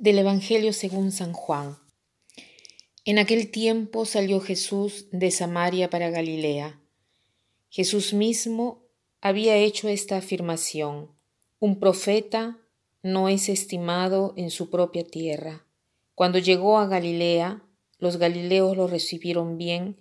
Del 0.00 0.18
Evangelio 0.18 0.72
según 0.72 1.12
San 1.12 1.34
Juan. 1.34 1.76
En 3.04 3.18
aquel 3.18 3.50
tiempo 3.50 4.06
salió 4.06 4.40
Jesús 4.40 5.08
de 5.12 5.30
Samaria 5.30 5.90
para 5.90 6.08
Galilea. 6.08 6.80
Jesús 7.68 8.14
mismo 8.14 8.86
había 9.20 9.58
hecho 9.58 9.90
esta 9.90 10.16
afirmación. 10.16 11.10
Un 11.58 11.78
profeta 11.78 12.56
no 13.02 13.28
es 13.28 13.50
estimado 13.50 14.32
en 14.38 14.50
su 14.50 14.70
propia 14.70 15.04
tierra. 15.04 15.66
Cuando 16.14 16.38
llegó 16.38 16.78
a 16.78 16.86
Galilea, 16.86 17.62
los 17.98 18.16
galileos 18.16 18.78
lo 18.78 18.86
recibieron 18.86 19.58
bien 19.58 19.98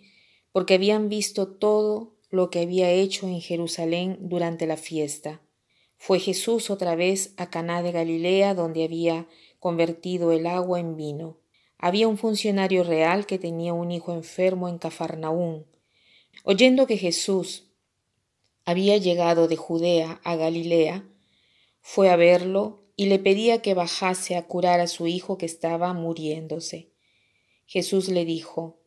porque 0.54 0.76
habían 0.76 1.10
visto 1.10 1.46
todo 1.46 2.16
lo 2.30 2.50
que 2.50 2.62
había 2.62 2.90
hecho 2.90 3.28
en 3.28 3.42
Jerusalén 3.42 4.18
durante 4.22 4.66
la 4.66 4.78
fiesta. 4.78 5.42
Fue 5.98 6.22
Jesús 6.22 6.70
otra 6.70 6.96
vez 6.96 7.34
a 7.36 7.50
Caná 7.50 7.84
de 7.84 7.92
Galilea 7.92 8.56
donde 8.56 8.86
había 8.86 9.28
convertido 9.60 10.32
el 10.32 10.48
agua 10.48 10.80
en 10.80 10.96
vino. 10.96 11.38
Había 11.78 12.08
un 12.08 12.18
funcionario 12.18 12.84
real 12.84 13.26
que 13.26 13.40
tenía 13.40 13.74
un 13.74 13.92
hijo 13.92 14.14
enfermo 14.14 14.68
en 14.68 14.78
Cafarnaún. 14.78 15.66
Oyendo 16.44 16.88
que 16.88 16.98
Jesús 16.98 17.70
había 18.66 18.98
llegado 18.98 19.48
de 19.48 19.56
Judea 19.56 20.20
a 20.24 20.36
Galilea, 20.36 21.08
fue 21.82 22.10
a 22.10 22.16
verlo 22.16 22.84
y 22.96 23.06
le 23.06 23.18
pedía 23.18 23.62
que 23.62 23.74
bajase 23.74 24.36
a 24.36 24.46
curar 24.46 24.80
a 24.80 24.88
su 24.88 25.08
hijo 25.08 25.38
que 25.38 25.46
estaba 25.46 25.94
muriéndose. 25.94 26.92
Jesús 27.66 28.10
le 28.10 28.26
dijo, 28.26 28.82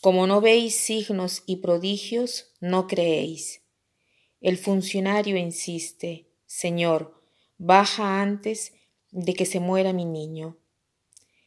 Como 0.00 0.26
no 0.26 0.40
veis 0.40 0.76
signos 0.76 1.42
y 1.46 1.56
prodigios, 1.56 2.52
no 2.60 2.86
creéis. 2.86 3.62
El 4.40 4.58
funcionario 4.58 5.36
insiste, 5.36 6.28
Señor, 6.46 7.20
baja 7.58 8.22
antes 8.22 8.74
de 9.16 9.32
que 9.32 9.46
se 9.46 9.60
muera 9.60 9.94
mi 9.94 10.04
niño. 10.04 10.58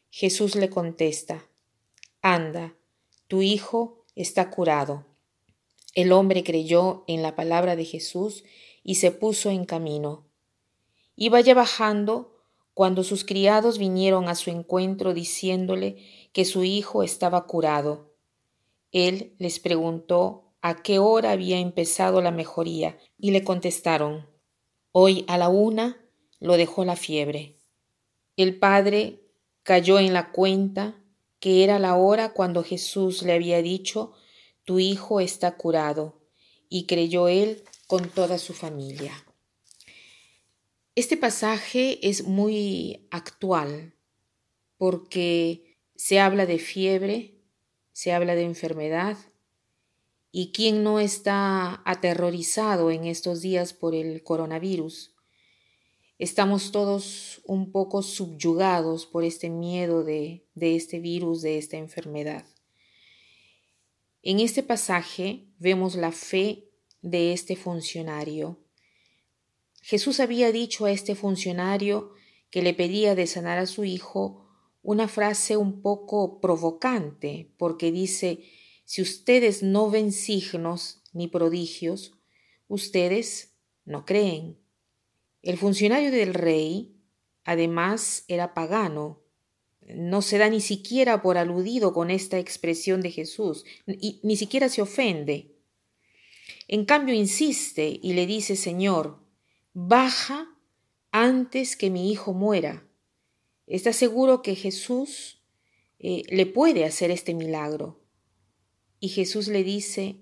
Jesús 0.09 0.55
le 0.55 0.71
contesta, 0.71 1.47
Anda, 2.23 2.75
tu 3.27 3.43
hijo 3.43 4.05
está 4.15 4.49
curado. 4.49 5.05
El 5.93 6.11
hombre 6.11 6.43
creyó 6.43 7.03
en 7.05 7.21
la 7.21 7.35
palabra 7.35 7.75
de 7.75 7.85
Jesús 7.85 8.43
y 8.83 8.95
se 8.95 9.11
puso 9.11 9.51
en 9.51 9.65
camino. 9.65 10.25
Iba 11.15 11.41
ya 11.41 11.53
bajando 11.53 12.41
cuando 12.73 13.03
sus 13.03 13.23
criados 13.23 13.77
vinieron 13.77 14.29
a 14.29 14.35
su 14.35 14.49
encuentro 14.49 15.13
diciéndole 15.13 15.97
que 16.33 16.45
su 16.45 16.63
hijo 16.63 17.03
estaba 17.03 17.45
curado. 17.45 18.15
Él 18.91 19.35
les 19.37 19.59
preguntó 19.59 20.55
a 20.61 20.81
qué 20.81 20.97
hora 20.97 21.31
había 21.31 21.59
empezado 21.59 22.19
la 22.21 22.31
mejoría 22.31 22.97
y 23.19 23.29
le 23.29 23.43
contestaron, 23.43 24.27
Hoy 24.91 25.23
a 25.27 25.37
la 25.37 25.49
una 25.49 26.03
lo 26.39 26.57
dejó 26.57 26.83
la 26.83 26.95
fiebre. 26.95 27.58
El 28.39 28.57
padre 28.57 29.19
cayó 29.63 29.99
en 29.99 30.13
la 30.13 30.31
cuenta 30.31 30.97
que 31.41 31.65
era 31.65 31.77
la 31.77 31.97
hora 31.97 32.31
cuando 32.31 32.63
Jesús 32.63 33.21
le 33.23 33.33
había 33.33 33.61
dicho, 33.61 34.13
tu 34.63 34.79
hijo 34.79 35.19
está 35.19 35.57
curado, 35.57 36.21
y 36.69 36.85
creyó 36.85 37.27
él 37.27 37.65
con 37.85 38.07
toda 38.07 38.37
su 38.37 38.53
familia. 38.53 39.11
Este 40.95 41.17
pasaje 41.17 41.99
es 42.07 42.23
muy 42.23 43.09
actual 43.11 43.93
porque 44.77 45.77
se 45.97 46.21
habla 46.21 46.45
de 46.45 46.59
fiebre, 46.59 47.41
se 47.91 48.13
habla 48.13 48.35
de 48.35 48.43
enfermedad, 48.43 49.17
y 50.31 50.53
quién 50.53 50.81
no 50.81 51.01
está 51.01 51.81
aterrorizado 51.83 52.89
en 52.89 53.03
estos 53.03 53.41
días 53.41 53.73
por 53.73 53.93
el 53.93 54.23
coronavirus. 54.23 55.13
Estamos 56.19 56.71
todos 56.71 57.28
un 57.49 57.71
poco 57.71 58.03
subyugados 58.03 59.07
por 59.07 59.23
este 59.23 59.49
miedo 59.49 60.03
de, 60.03 60.45
de 60.53 60.75
este 60.75 60.99
virus, 60.99 61.41
de 61.41 61.57
esta 61.57 61.77
enfermedad. 61.77 62.45
En 64.21 64.39
este 64.39 64.61
pasaje 64.61 65.47
vemos 65.57 65.95
la 65.95 66.11
fe 66.11 66.69
de 67.01 67.33
este 67.33 67.55
funcionario. 67.55 68.59
Jesús 69.81 70.19
había 70.19 70.51
dicho 70.51 70.85
a 70.85 70.91
este 70.91 71.15
funcionario 71.15 72.13
que 72.51 72.61
le 72.61 72.75
pedía 72.75 73.15
de 73.15 73.25
sanar 73.25 73.57
a 73.57 73.65
su 73.65 73.83
hijo 73.83 74.45
una 74.83 75.07
frase 75.07 75.57
un 75.57 75.81
poco 75.81 76.39
provocante, 76.41 77.51
porque 77.57 77.91
dice, 77.91 78.43
si 78.85 79.01
ustedes 79.01 79.63
no 79.63 79.89
ven 79.89 80.11
signos 80.11 81.01
ni 81.13 81.27
prodigios, 81.27 82.13
ustedes 82.67 83.55
no 83.85 84.05
creen. 84.05 84.59
El 85.41 85.57
funcionario 85.57 86.11
del 86.11 86.35
rey, 86.35 86.98
además, 87.43 88.25
era 88.27 88.53
pagano. 88.53 89.21
No 89.81 90.21
se 90.21 90.37
da 90.37 90.49
ni 90.49 90.61
siquiera 90.61 91.21
por 91.21 91.37
aludido 91.37 91.93
con 91.93 92.11
esta 92.11 92.37
expresión 92.37 93.01
de 93.01 93.11
Jesús, 93.11 93.65
y 93.87 94.19
ni 94.23 94.37
siquiera 94.37 94.69
se 94.69 94.81
ofende. 94.81 95.55
En 96.67 96.85
cambio, 96.85 97.15
insiste 97.15 97.99
y 98.01 98.13
le 98.13 98.27
dice, 98.27 98.55
Señor, 98.55 99.19
baja 99.73 100.47
antes 101.11 101.75
que 101.75 101.89
mi 101.89 102.11
hijo 102.11 102.33
muera. 102.33 102.87
Está 103.65 103.93
seguro 103.93 104.41
que 104.41 104.55
Jesús 104.55 105.43
eh, 105.99 106.23
le 106.29 106.45
puede 106.45 106.85
hacer 106.85 107.11
este 107.11 107.33
milagro. 107.33 108.03
Y 108.99 109.09
Jesús 109.09 109.47
le 109.47 109.63
dice, 109.63 110.17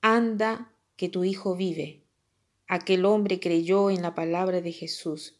anda 0.00 0.74
que 0.96 1.08
tu 1.08 1.24
hijo 1.24 1.56
vive. 1.56 2.04
Aquel 2.66 3.04
hombre 3.04 3.40
creyó 3.40 3.90
en 3.90 4.02
la 4.02 4.14
palabra 4.14 4.60
de 4.60 4.72
Jesús, 4.72 5.39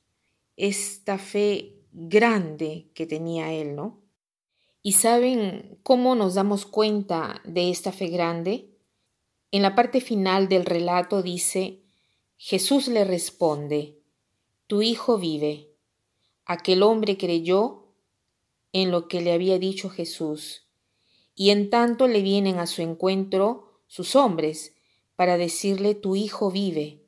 esta 0.67 1.19
fe 1.19 1.81
grande 1.93 2.91
que 2.95 3.07
tenía 3.07 3.53
él, 3.53 3.75
¿no? 3.75 4.01
¿Y 4.83 4.93
saben 4.93 5.79
cómo 5.83 6.15
nos 6.15 6.35
damos 6.35 6.67
cuenta 6.67 7.41
de 7.45 7.71
esta 7.71 7.93
fe 7.93 8.09
grande? 8.09 8.71
En 9.51 9.63
la 9.63 9.75
parte 9.75 10.01
final 10.01 10.49
del 10.49 10.65
relato 10.65 11.23
dice, 11.23 11.83
Jesús 12.37 12.89
le 12.89 13.05
responde, 13.05 13.99
Tu 14.67 14.83
hijo 14.83 15.19
vive. 15.19 15.71
Aquel 16.47 16.83
hombre 16.83 17.17
creyó 17.17 17.89
en 18.73 18.91
lo 18.91 19.09
que 19.09 19.21
le 19.21 19.33
había 19.33 19.59
dicho 19.59 19.91
Jesús, 19.91 20.67
y 21.35 21.51
en 21.51 21.71
tanto 21.71 22.07
le 22.07 22.23
vienen 22.23 22.59
a 22.59 22.67
su 22.67 22.83
encuentro 22.83 23.81
sus 23.87 24.15
hombres 24.15 24.75
para 25.17 25.37
decirle, 25.37 25.95
Tu 25.95 26.17
hijo 26.17 26.51
vive 26.51 27.01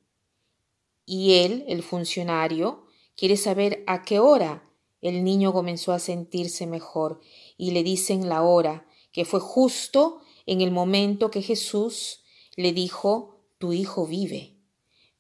y 1.07 1.35
él, 1.45 1.65
el 1.69 1.83
funcionario, 1.83 2.82
quiere 3.23 3.37
saber 3.37 3.85
a 3.87 4.03
qué 4.03 4.19
hora 4.19 4.69
el 5.01 5.23
niño 5.23 5.53
comenzó 5.53 5.93
a 5.93 6.01
sentirse 6.01 6.67
mejor 6.67 7.21
y 7.57 7.71
le 7.71 7.85
dicen 7.85 8.29
la 8.29 8.43
hora, 8.43 8.85
que 9.13 9.25
fue 9.25 9.39
justo 9.39 10.19
en 10.45 10.61
el 10.61 10.73
momento 10.73 11.31
que 11.31 11.41
Jesús 11.41 12.25
le 12.57 12.73
dijo, 12.73 13.37
tu 13.59 13.73
hijo 13.73 14.09
vive. 14.09 14.57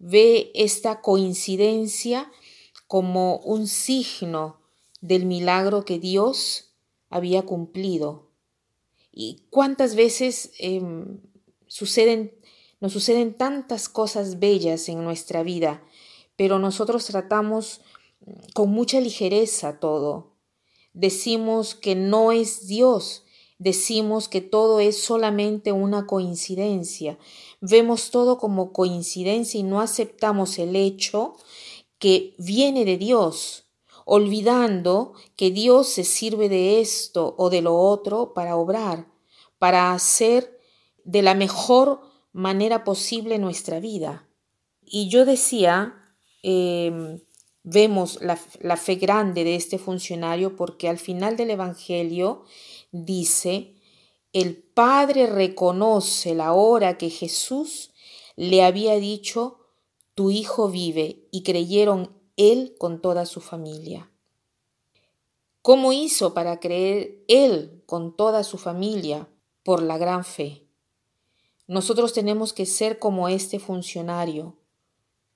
Ve 0.01 0.51
esta 0.57 1.01
coincidencia 1.01 2.29
como 2.89 3.37
un 3.37 3.69
signo 3.69 4.59
del 5.01 5.25
milagro 5.25 5.85
que 5.85 6.01
Dios 6.01 6.73
había 7.09 7.43
cumplido. 7.43 8.33
¿Y 9.12 9.45
cuántas 9.49 9.95
veces 9.95 10.51
em, 10.59 11.21
suceden 11.69 12.33
nos 12.81 12.95
suceden 12.95 13.35
tantas 13.35 13.89
cosas 13.89 14.41
bellas 14.41 14.89
en 14.89 15.05
nuestra 15.05 15.45
vida, 15.45 15.85
pero 16.37 16.59
nosotros 16.59 17.06
tratamos 17.06 17.81
mm, 18.20 18.32
con 18.54 18.70
mucha 18.70 19.00
ligereza 19.00 19.81
todo. 19.81 20.32
Decimos 20.94 21.75
que 21.75 21.94
no 21.94 22.32
es 22.32 22.67
Dios, 22.67 23.25
decimos 23.58 24.29
que 24.29 24.40
todo 24.40 24.81
es 24.81 25.02
solamente 25.02 25.73
una 25.73 26.06
coincidencia. 26.06 27.19
Vemos 27.61 28.11
todo 28.11 28.38
como 28.38 28.73
coincidencia 28.73 29.58
y 29.58 29.62
no 29.62 29.81
aceptamos 29.81 30.58
el 30.58 30.76
hecho 30.76 31.37
que 31.99 32.35
viene 32.38 32.85
de 32.85 32.99
Dios, 32.99 33.67
olvidando 34.05 35.14
que 35.37 35.50
Dios 35.50 35.88
se 35.88 36.05
sirve 36.05 36.49
de 36.49 36.81
esto 36.81 37.35
o 37.38 37.49
de 37.49 37.62
lo 37.62 37.78
otro 37.78 38.35
para 38.35 38.56
obrar, 38.56 39.06
para 39.58 39.93
hacer 39.93 40.61
de 41.05 41.23
la 41.23 41.35
mejor 41.35 42.00
manera 42.32 42.82
posible 42.82 43.38
nuestra 43.38 43.78
vida. 43.78 44.28
Y 44.85 45.08
yo 45.08 45.25
decía, 45.25 46.01
em, 46.43 47.21
vemos 47.62 48.21
la, 48.21 48.39
la 48.61 48.77
fe 48.77 48.97
grande 48.97 49.44
de 49.44 49.55
este 49.55 49.79
funcionario 49.79 50.56
porque 50.56 50.89
al 50.89 50.99
final 50.99 51.37
del 51.37 51.50
Evangelio 51.50 52.44
dice, 52.91 53.75
el 54.33 54.56
Padre 54.56 55.27
reconoce 55.27 56.35
la 56.35 56.53
hora 56.53 56.99
que 56.99 57.11
Jesús 57.11 57.93
le 58.37 58.65
había 58.65 58.97
dicho, 58.97 59.59
tu 60.15 60.31
hijo 60.31 60.69
vive, 60.69 61.29
y 61.31 61.43
creyeron 61.43 62.17
él 62.37 62.75
con 62.79 63.00
toda 63.00 63.27
su 63.27 63.41
familia. 63.41 64.11
¿Cómo 65.62 65.93
hizo 65.93 66.35
para 66.35 66.59
creer 66.59 67.23
él 67.29 67.83
con 67.87 68.17
toda 68.17 68.43
su 68.43 68.59
familia? 68.59 69.29
Por 69.62 69.83
la 69.83 69.97
gran 69.97 70.25
fe. 70.25 70.67
Nosotros 71.69 72.12
tenemos 72.12 72.53
que 72.53 72.67
ser 72.67 72.99
como 72.99 73.29
este 73.29 73.61
funcionario, 73.61 74.56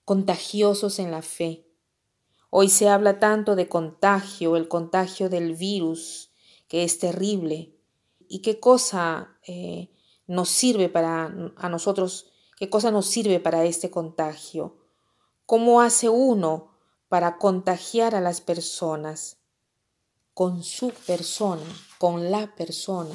contagiosos 0.06 0.98
en 0.98 1.10
la 1.10 1.20
fe, 1.20 1.66
Hoy 2.58 2.70
se 2.70 2.88
habla 2.88 3.18
tanto 3.18 3.56
de 3.56 3.68
contagio, 3.68 4.56
el 4.56 4.66
contagio 4.66 5.28
del 5.28 5.54
virus, 5.56 6.30
que 6.68 6.84
es 6.84 6.98
terrible. 6.98 7.76
¿Y 8.28 8.38
qué 8.40 8.60
cosa 8.60 9.36
eh, 9.46 9.90
nos 10.26 10.48
sirve 10.48 10.88
para 10.88 11.26
a 11.56 11.68
nosotros? 11.68 12.32
¿Qué 12.56 12.70
cosa 12.70 12.90
nos 12.90 13.06
sirve 13.06 13.40
para 13.40 13.64
este 13.64 13.90
contagio? 13.90 14.78
¿Cómo 15.44 15.82
hace 15.82 16.08
uno 16.08 16.70
para 17.08 17.36
contagiar 17.36 18.14
a 18.14 18.22
las 18.22 18.40
personas? 18.40 19.38
Con 20.32 20.62
su 20.62 20.90
persona, 20.90 21.66
con 21.98 22.30
la 22.30 22.54
persona, 22.54 23.14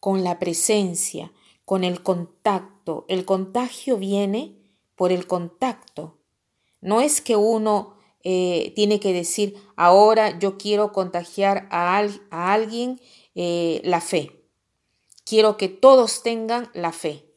con 0.00 0.22
la 0.22 0.38
presencia, 0.38 1.32
con 1.64 1.82
el 1.82 2.02
contacto. 2.02 3.04
El 3.08 3.24
contagio 3.24 3.96
viene 3.96 4.65
por 4.96 5.12
el 5.12 5.26
contacto. 5.26 6.18
No 6.80 7.00
es 7.00 7.20
que 7.20 7.36
uno 7.36 7.96
eh, 8.24 8.72
tiene 8.74 8.98
que 8.98 9.12
decir, 9.12 9.54
ahora 9.76 10.38
yo 10.38 10.58
quiero 10.58 10.92
contagiar 10.92 11.68
a, 11.70 12.04
a 12.30 12.52
alguien 12.52 13.00
eh, 13.34 13.80
la 13.84 14.00
fe. 14.00 14.44
Quiero 15.24 15.56
que 15.56 15.68
todos 15.68 16.22
tengan 16.22 16.70
la 16.74 16.92
fe. 16.92 17.32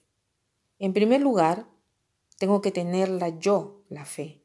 En 0.80 0.94
primer 0.94 1.22
lugar, 1.22 1.68
tengo 2.38 2.62
que 2.62 2.72
tenerla 2.72 3.38
yo, 3.38 3.84
la 3.90 4.06
fe. 4.06 4.44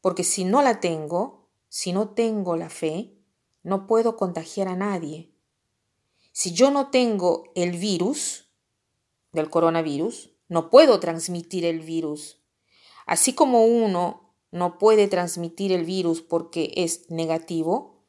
Porque 0.00 0.22
si 0.22 0.44
no 0.44 0.62
la 0.62 0.80
tengo, 0.80 1.48
si 1.68 1.92
no 1.92 2.10
tengo 2.10 2.56
la 2.56 2.68
fe, 2.68 3.16
no 3.62 3.86
puedo 3.86 4.16
contagiar 4.16 4.68
a 4.68 4.76
nadie. 4.76 5.32
Si 6.32 6.52
yo 6.52 6.70
no 6.70 6.90
tengo 6.90 7.50
el 7.54 7.72
virus 7.72 8.50
del 9.32 9.50
coronavirus, 9.50 10.35
no 10.48 10.70
puedo 10.70 11.00
transmitir 11.00 11.64
el 11.64 11.80
virus. 11.80 12.38
Así 13.06 13.34
como 13.34 13.64
uno 13.64 14.34
no 14.50 14.78
puede 14.78 15.08
transmitir 15.08 15.72
el 15.72 15.84
virus 15.84 16.22
porque 16.22 16.72
es 16.76 17.10
negativo, 17.10 18.04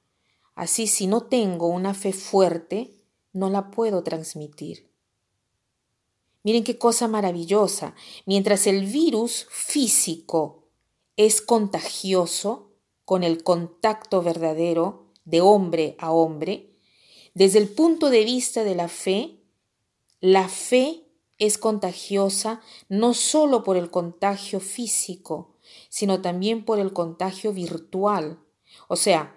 así 0.55 0.87
si 0.87 1.07
no 1.07 1.23
tengo 1.23 1.67
una 1.67 1.93
fe 1.93 2.13
fuerte, 2.13 3.01
no 3.33 3.49
la 3.49 3.71
puedo 3.71 4.03
transmitir. 4.03 4.87
Miren 6.43 6.63
qué 6.63 6.77
cosa 6.77 7.07
maravillosa. 7.07 7.93
Mientras 8.25 8.67
el 8.67 8.85
virus 8.85 9.47
físico 9.49 10.69
es 11.17 11.41
contagioso 11.41 12.71
con 13.03 13.23
el 13.23 13.43
contacto 13.43 14.21
verdadero 14.21 15.07
de 15.25 15.41
hombre 15.41 15.95
a 15.99 16.11
hombre, 16.11 16.73
desde 17.33 17.59
el 17.59 17.69
punto 17.69 18.09
de 18.09 18.23
vista 18.23 18.63
de 18.63 18.75
la 18.75 18.87
fe, 18.87 19.41
la 20.21 20.47
fe 20.47 21.06
es 21.37 21.57
contagiosa 21.57 22.61
no 22.89 23.13
solo 23.13 23.63
por 23.63 23.77
el 23.77 23.91
contagio 23.91 24.59
físico, 24.59 25.55
sino 25.89 26.21
también 26.21 26.65
por 26.65 26.79
el 26.79 26.93
contagio 26.93 27.53
virtual. 27.53 28.39
O 28.87 28.95
sea, 28.95 29.35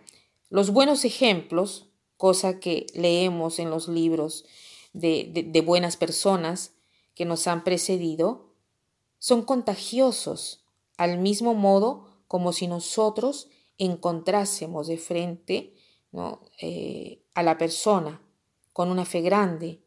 los 0.49 0.71
buenos 0.71 1.05
ejemplos, 1.05 1.87
cosa 2.17 2.61
que 2.61 2.87
leemos 2.95 3.59
en 3.59 3.71
los 3.71 3.89
libros 3.89 4.45
de, 4.93 5.47
de, 5.47 5.61
buenas 5.61 5.97
personas 5.97 6.73
que 7.15 7.25
nos 7.25 7.47
han 7.47 7.65
precedido, 7.65 8.55
son 9.19 9.43
contagiosos, 9.43 10.65
al 10.97 11.19
mismo 11.19 11.55
modo 11.55 12.07
como 12.27 12.53
si 12.53 12.67
nosotros 12.67 13.49
encontrásemos 13.79 14.87
de 14.87 14.99
frente 14.99 15.75
eh, 16.61 17.23
a 17.35 17.43
la 17.43 17.57
persona 17.57 18.21
con 18.73 18.91
una 18.91 19.05
fe 19.05 19.21
grande, 19.21 19.81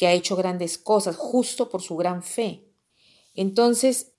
que 0.00 0.06
ha 0.06 0.14
hecho 0.14 0.34
grandes 0.34 0.78
cosas 0.78 1.14
justo 1.14 1.68
por 1.68 1.82
su 1.82 1.94
gran 1.94 2.22
fe. 2.22 2.64
Entonces, 3.34 4.14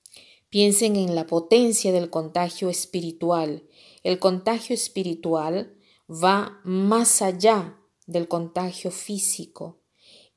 piensen 0.52 0.96
en 0.96 1.16
la 1.16 1.26
potencia 1.26 1.92
del 1.92 2.12
contagio 2.12 2.70
espiritual. 2.70 3.64
El 4.04 4.20
contagio 4.20 4.76
espiritual 4.76 5.76
va 6.08 6.62
más 6.64 7.24
allá 7.24 7.80
del 8.06 8.28
contagio 8.28 8.92
físico. 8.92 9.80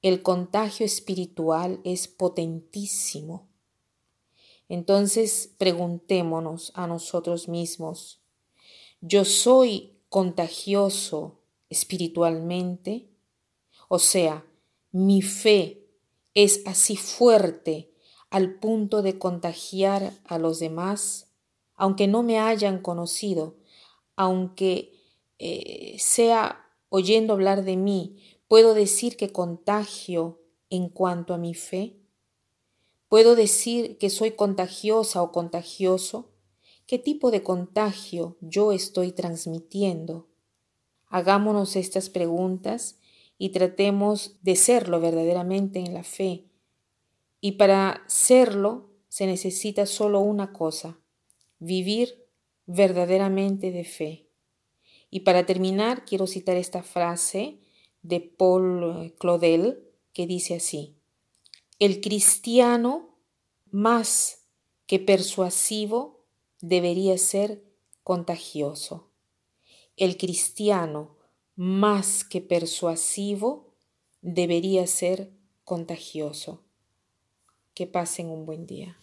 El 0.01 0.23
contagio 0.23 0.87
espiritual 0.87 1.79
es 1.85 2.09
potentísimo. 2.09 3.51
Entonces, 4.71 5.53
preguntémonos 5.59 6.73
a 6.75 6.87
nosotros 6.87 7.49
mismos, 7.49 8.23
¿yo 9.03 9.27
soy 9.27 9.99
contagioso 10.09 11.43
espiritualmente? 11.69 13.11
O 13.91 13.99
sea, 13.99 14.43
mi 14.95 15.23
fe 15.23 15.89
es 16.35 16.63
así 16.67 16.97
fuerte 16.97 17.91
al 18.31 18.61
punto 18.61 19.03
de 19.03 19.19
contagiar 19.19 20.13
a 20.25 20.39
los 20.39 20.61
demás, 20.61 21.33
aunque 21.75 22.07
no 22.07 22.23
me 22.23 22.39
hayan 22.39 22.81
conocido, 22.81 23.57
aunque 24.15 24.93
eh, 25.41 25.97
sea 25.99 26.71
oyendo 26.91 27.33
hablar 27.33 27.65
de 27.65 27.77
mí, 27.77 28.19
puedo 28.47 28.73
decir 28.73 29.17
que 29.17 29.33
contagio 29.33 30.41
en 30.71 30.89
cuanto 30.89 31.35
a 31.35 31.39
mi 31.39 31.55
fe. 31.55 31.97
¿Puedo 33.09 33.35
decir 33.35 33.99
que 33.99 34.11
soy 34.11 34.31
contagiosa 34.31 35.23
o 35.23 35.33
contagioso? 35.33 36.31
¿Qué 36.87 37.01
tipo 37.01 37.33
de 37.33 37.43
contagio 37.43 38.37
yo 38.41 38.71
estoy 38.71 39.11
transmitiendo? 39.11 40.29
Hagámonos 41.09 41.75
estas 41.75 42.11
preguntas 42.11 43.01
y 43.39 43.51
tratemos 43.51 44.39
de 44.43 44.57
serlo 44.57 45.01
verdaderamente 45.01 45.79
en 45.79 45.95
la 45.95 46.05
fe. 46.05 46.47
Y 47.41 47.53
para 47.53 48.05
serlo 48.07 48.91
se 49.09 49.27
necesita 49.27 49.87
solo 49.87 50.21
una 50.21 50.53
cosa, 50.53 50.99
vivir 51.59 52.27
verdaderamente 52.67 53.71
de 53.71 53.85
fe. 53.85 54.29
Y 55.11 55.21
para 55.21 55.47
terminar, 55.47 56.05
quiero 56.05 56.27
citar 56.27 56.57
esta 56.57 56.83
frase 56.83 57.61
de 58.03 58.21
Paul 58.21 59.15
Claudel 59.19 59.85
que 60.13 60.27
dice 60.27 60.55
así, 60.57 60.97
el 61.79 62.01
cristiano 62.01 63.19
más 63.71 64.47
que 64.87 64.99
persuasivo 64.99 66.25
debería 66.61 67.19
ser 67.19 67.65
contagioso. 68.03 69.11
El 69.97 70.17
cristiano 70.17 71.14
más 71.57 72.25
que 72.25 72.41
persuasivo, 72.41 73.75
debería 74.23 74.87
ser 74.87 75.31
contagioso. 75.65 76.65
Que 77.75 77.87
pasen 77.87 78.29
un 78.29 78.47
buen 78.47 78.67
día. 78.67 78.97